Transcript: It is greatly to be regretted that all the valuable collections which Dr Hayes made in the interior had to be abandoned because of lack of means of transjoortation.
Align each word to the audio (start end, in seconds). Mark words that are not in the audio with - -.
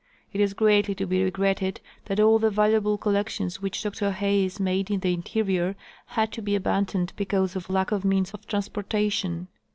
It 0.33 0.41
is 0.41 0.55
greatly 0.55 0.95
to 0.95 1.05
be 1.05 1.23
regretted 1.23 1.79
that 2.05 2.19
all 2.19 2.39
the 2.39 2.49
valuable 2.49 2.97
collections 2.97 3.61
which 3.61 3.83
Dr 3.83 4.09
Hayes 4.09 4.59
made 4.59 4.89
in 4.89 5.01
the 5.01 5.13
interior 5.13 5.75
had 6.07 6.31
to 6.31 6.41
be 6.41 6.55
abandoned 6.55 7.13
because 7.15 7.55
of 7.55 7.69
lack 7.69 7.91
of 7.91 8.03
means 8.03 8.31
of 8.33 8.41
transjoortation. 8.47 9.45